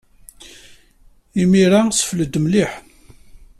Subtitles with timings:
[1.41, 2.71] Imir-a, ssefled mliḥ.